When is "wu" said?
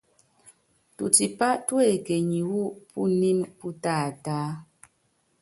2.51-2.61